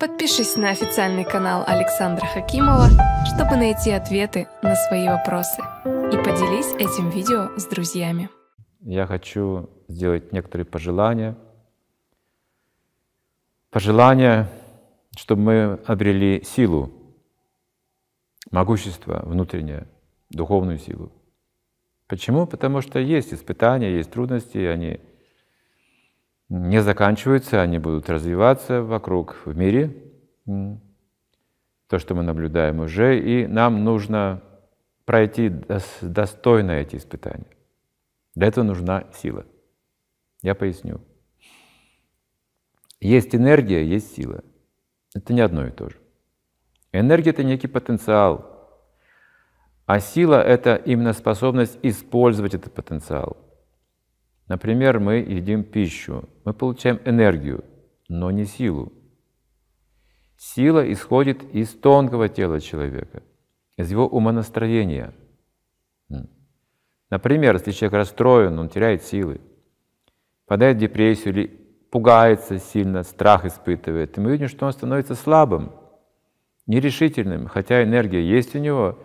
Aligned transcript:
Подпишись 0.00 0.54
на 0.54 0.70
официальный 0.70 1.24
канал 1.24 1.64
Александра 1.66 2.24
Хакимова, 2.24 2.86
чтобы 3.34 3.56
найти 3.56 3.90
ответы 3.90 4.46
на 4.62 4.76
свои 4.76 5.08
вопросы. 5.08 5.60
И 5.84 6.16
поделись 6.16 6.72
этим 6.76 7.10
видео 7.10 7.58
с 7.58 7.64
друзьями. 7.66 8.30
Я 8.78 9.08
хочу 9.08 9.68
сделать 9.88 10.32
некоторые 10.32 10.66
пожелания. 10.66 11.36
Пожелания, 13.70 14.48
чтобы 15.16 15.42
мы 15.42 15.80
обрели 15.84 16.44
силу, 16.44 16.92
могущество 18.52 19.22
внутреннее, 19.24 19.88
духовную 20.30 20.78
силу. 20.78 21.10
Почему? 22.06 22.46
Потому 22.46 22.82
что 22.82 23.00
есть 23.00 23.34
испытания, 23.34 23.96
есть 23.96 24.12
трудности, 24.12 24.58
они 24.58 25.00
не 26.48 26.80
заканчиваются, 26.82 27.60
они 27.60 27.78
будут 27.78 28.08
развиваться 28.08 28.82
вокруг 28.82 29.36
в 29.44 29.56
мире, 29.56 29.94
то, 30.44 31.98
что 31.98 32.14
мы 32.14 32.22
наблюдаем 32.22 32.80
уже, 32.80 33.18
и 33.18 33.46
нам 33.46 33.84
нужно 33.84 34.42
пройти 35.04 35.50
достойно 36.02 36.72
эти 36.72 36.96
испытания. 36.96 37.46
Для 38.34 38.48
этого 38.48 38.64
нужна 38.64 39.04
сила. 39.14 39.46
Я 40.42 40.54
поясню. 40.54 41.00
Есть 43.00 43.34
энергия, 43.34 43.84
есть 43.84 44.14
сила. 44.14 44.42
Это 45.14 45.32
не 45.32 45.40
одно 45.40 45.66
и 45.66 45.70
то 45.70 45.88
же. 45.88 45.96
Энергия— 46.92 47.30
это 47.32 47.44
некий 47.44 47.68
потенциал, 47.68 48.70
а 49.86 50.00
сила— 50.00 50.42
это 50.46 50.76
именно 50.76 51.12
способность 51.12 51.78
использовать 51.82 52.54
этот 52.54 52.72
потенциал— 52.74 53.36
Например, 54.48 54.98
мы 54.98 55.16
едим 55.16 55.62
пищу, 55.62 56.28
мы 56.44 56.54
получаем 56.54 57.00
энергию, 57.04 57.64
но 58.08 58.30
не 58.30 58.46
силу. 58.46 58.92
Сила 60.38 60.90
исходит 60.90 61.42
из 61.54 61.70
тонкого 61.74 62.28
тела 62.28 62.60
человека, 62.60 63.22
из 63.76 63.90
его 63.90 64.06
умонастроения. 64.06 65.12
Например, 67.10 67.54
если 67.54 67.72
человек 67.72 67.94
расстроен, 67.94 68.58
он 68.58 68.68
теряет 68.68 69.02
силы, 69.02 69.40
падает 70.46 70.76
в 70.76 70.80
депрессию 70.80 71.34
или 71.34 71.46
пугается 71.90 72.58
сильно, 72.58 73.02
страх 73.02 73.44
испытывает, 73.44 74.16
и 74.16 74.20
мы 74.20 74.32
видим, 74.32 74.48
что 74.48 74.66
он 74.66 74.72
становится 74.72 75.14
слабым, 75.14 75.72
нерешительным, 76.66 77.46
хотя 77.48 77.82
энергия 77.82 78.22
есть 78.22 78.54
у 78.54 78.58
него, 78.58 78.98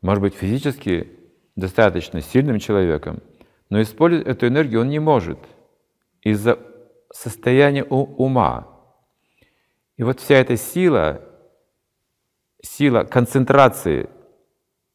может 0.00 0.22
быть, 0.22 0.34
физически 0.34 1.08
достаточно 1.56 2.20
сильным 2.20 2.60
человеком, 2.60 3.20
но 3.70 3.82
использовать 3.82 4.26
эту 4.26 4.46
энергию 4.46 4.80
он 4.80 4.88
не 4.88 4.98
может 4.98 5.38
из-за 6.22 6.58
состояния 7.12 7.84
ума. 7.84 8.68
И 9.96 10.02
вот 10.02 10.20
вся 10.20 10.36
эта 10.36 10.56
сила, 10.56 11.22
сила 12.62 13.04
концентрации, 13.04 14.08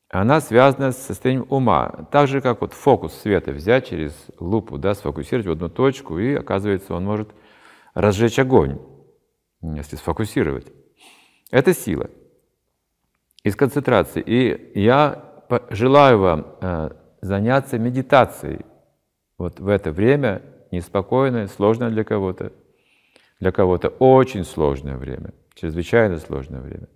она 0.09 0.41
связана 0.41 0.91
с 0.91 0.97
состоянием 0.97 1.47
ума. 1.49 2.07
Так 2.11 2.27
же, 2.27 2.39
как 2.39 2.61
вот 2.61 2.73
фокус 2.73 3.13
света 3.13 3.51
взять 3.51 3.87
через 3.87 4.15
лупу, 4.39 4.77
да, 4.77 4.93
сфокусировать 4.93 5.47
в 5.47 5.51
одну 5.51 5.69
точку, 5.69 6.19
и 6.19 6.35
оказывается, 6.35 6.93
он 6.93 7.03
может 7.03 7.31
разжечь 7.93 8.39
огонь, 8.39 8.79
если 9.61 9.95
сфокусировать. 9.95 10.67
Это 11.51 11.73
сила 11.73 12.09
из 13.43 13.55
концентрации. 13.55 14.23
И 14.25 14.79
я 14.79 15.45
желаю 15.69 16.19
вам 16.19 16.57
э, 16.61 16.89
заняться 17.23 17.79
медитацией. 17.79 18.65
Вот 19.37 19.59
в 19.59 19.67
это 19.67 19.91
время 19.91 20.41
неспокойное, 20.71 21.47
сложное 21.47 21.89
для 21.89 22.03
кого-то, 22.03 22.51
для 23.39 23.51
кого-то 23.51 23.89
очень 23.89 24.43
сложное 24.43 24.97
время, 24.97 25.33
чрезвычайно 25.55 26.17
сложное 26.17 26.61
время, 26.61 26.87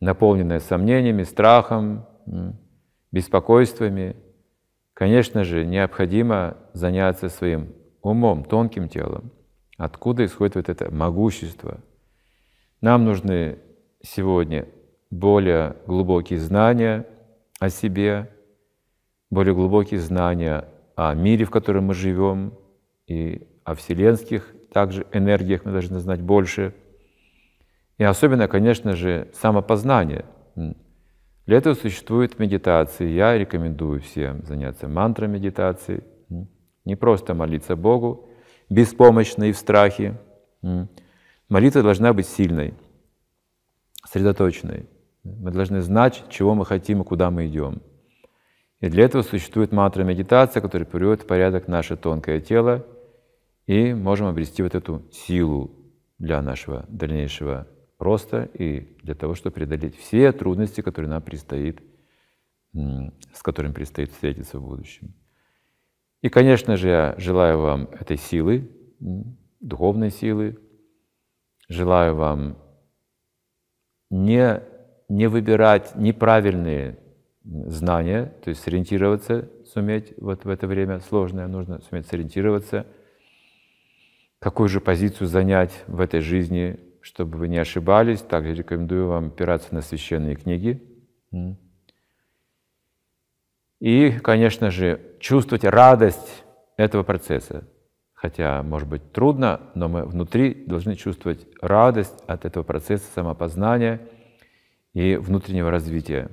наполненное 0.00 0.60
сомнениями, 0.60 1.24
страхом, 1.24 2.06
беспокойствами. 3.12 4.16
Конечно 4.94 5.44
же, 5.44 5.66
необходимо 5.66 6.56
заняться 6.72 7.28
своим 7.28 7.74
умом, 8.02 8.44
тонким 8.44 8.88
телом. 8.88 9.32
Откуда 9.76 10.24
исходит 10.24 10.54
вот 10.54 10.68
это 10.68 10.90
могущество? 10.90 11.80
Нам 12.80 13.04
нужны 13.04 13.58
сегодня 14.02 14.66
более 15.10 15.76
глубокие 15.86 16.38
знания 16.38 17.06
о 17.58 17.68
себе, 17.68 18.30
более 19.30 19.54
глубокие 19.54 20.00
знания 20.00 20.68
о 20.94 21.14
мире, 21.14 21.44
в 21.44 21.50
котором 21.50 21.86
мы 21.86 21.94
живем, 21.94 22.54
и 23.06 23.46
о 23.64 23.74
вселенских 23.74 24.54
также 24.72 25.06
энергиях 25.12 25.64
мы 25.64 25.72
должны 25.72 25.98
знать 25.98 26.20
больше. 26.20 26.74
И 27.98 28.04
особенно, 28.04 28.46
конечно 28.48 28.94
же, 28.94 29.28
самопознание. 29.32 30.24
Для 31.46 31.58
этого 31.58 31.74
существует 31.74 32.38
медитации. 32.38 33.08
Я 33.08 33.38
рекомендую 33.38 34.00
всем 34.00 34.44
заняться 34.44 34.88
мантрой 34.88 35.28
медитации. 35.28 36.02
Не 36.84 36.96
просто 36.96 37.34
молиться 37.34 37.76
Богу, 37.76 38.28
беспомощно 38.68 39.44
и 39.44 39.52
в 39.52 39.56
страхе. 39.56 40.20
Молитва 41.48 41.82
должна 41.82 42.12
быть 42.12 42.26
сильной, 42.26 42.74
сосредоточенной. 44.04 44.86
Мы 45.22 45.50
должны 45.50 45.80
знать, 45.80 46.24
чего 46.28 46.54
мы 46.54 46.64
хотим 46.64 47.02
и 47.02 47.04
куда 47.04 47.30
мы 47.30 47.46
идем. 47.46 47.80
И 48.80 48.88
для 48.88 49.04
этого 49.04 49.22
существует 49.22 49.72
мантра 49.72 50.04
медитация, 50.04 50.60
которая 50.60 50.86
приводит 50.86 51.22
в 51.22 51.26
порядок 51.26 51.66
наше 51.66 51.96
тонкое 51.96 52.40
тело, 52.40 52.86
и 53.66 53.94
можем 53.94 54.26
обрести 54.26 54.62
вот 54.62 54.74
эту 54.74 55.02
силу 55.10 55.70
для 56.18 56.40
нашего 56.42 56.84
дальнейшего 56.88 57.66
роста 57.98 58.48
и 58.54 58.96
для 59.02 59.14
того, 59.14 59.34
чтобы 59.34 59.54
преодолеть 59.54 59.96
все 59.96 60.32
трудности, 60.32 60.82
которые 60.82 61.10
нам 61.10 61.22
предстоит, 61.22 61.82
с 62.72 63.42
которыми 63.42 63.72
предстоит 63.72 64.12
встретиться 64.12 64.58
в 64.58 64.62
будущем. 64.62 65.14
И, 66.20 66.28
конечно 66.28 66.76
же, 66.76 66.88
я 66.88 67.14
желаю 67.18 67.58
вам 67.60 67.88
этой 67.92 68.16
силы, 68.18 68.70
духовной 69.60 70.10
силы, 70.10 70.58
желаю 71.68 72.14
вам 72.14 72.58
не, 74.10 74.62
не 75.08 75.26
выбирать 75.26 75.96
неправильные 75.96 76.98
знания, 77.46 78.34
то 78.42 78.50
есть 78.50 78.62
сориентироваться, 78.62 79.48
суметь 79.72 80.14
вот 80.18 80.44
в 80.44 80.48
это 80.48 80.66
время 80.66 81.00
сложное, 81.00 81.46
нужно 81.46 81.80
суметь 81.80 82.06
сориентироваться, 82.06 82.86
какую 84.38 84.68
же 84.68 84.80
позицию 84.80 85.28
занять 85.28 85.84
в 85.86 86.00
этой 86.00 86.20
жизни, 86.20 86.78
чтобы 87.00 87.38
вы 87.38 87.48
не 87.48 87.58
ошибались. 87.58 88.20
Также 88.20 88.54
рекомендую 88.54 89.08
вам 89.08 89.28
опираться 89.28 89.74
на 89.74 89.80
священные 89.80 90.34
книги. 90.34 90.82
И, 93.78 94.10
конечно 94.22 94.70
же, 94.70 95.00
чувствовать 95.20 95.64
радость 95.64 96.44
этого 96.76 97.02
процесса. 97.02 97.68
Хотя, 98.14 98.62
может 98.62 98.88
быть, 98.88 99.12
трудно, 99.12 99.60
но 99.74 99.88
мы 99.88 100.04
внутри 100.04 100.64
должны 100.66 100.96
чувствовать 100.96 101.46
радость 101.60 102.14
от 102.26 102.44
этого 102.44 102.64
процесса 102.64 103.04
самопознания 103.14 104.00
и 104.94 105.16
внутреннего 105.16 105.70
развития. 105.70 106.30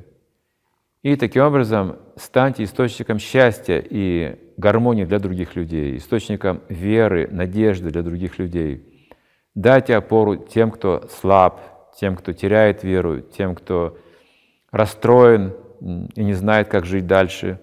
И 1.03 1.17
таким 1.17 1.43
образом 1.43 1.97
станьте 2.15 2.63
источником 2.63 3.19
счастья 3.19 3.83
и 3.85 4.39
гармонии 4.55 5.03
для 5.03 5.19
других 5.19 5.57
людей, 5.57 5.97
источником 5.97 6.61
веры, 6.69 7.27
надежды 7.29 7.89
для 7.89 8.03
других 8.03 8.39
людей. 8.39 9.11
Дайте 9.53 9.97
опору 9.97 10.37
тем, 10.37 10.71
кто 10.71 11.05
слаб, 11.09 11.59
тем, 11.99 12.15
кто 12.15 12.31
теряет 12.31 12.83
веру, 12.83 13.19
тем, 13.19 13.53
кто 13.53 13.97
расстроен 14.71 15.53
и 16.15 16.23
не 16.23 16.33
знает, 16.33 16.69
как 16.69 16.85
жить 16.85 17.05
дальше. 17.05 17.59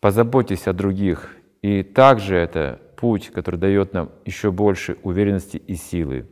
Позаботьтесь 0.00 0.66
о 0.66 0.72
других. 0.72 1.30
И 1.60 1.82
также 1.82 2.36
это 2.36 2.80
путь, 2.96 3.30
который 3.34 3.56
дает 3.56 3.92
нам 3.92 4.10
еще 4.24 4.50
больше 4.50 4.96
уверенности 5.02 5.58
и 5.58 5.74
силы. 5.74 6.26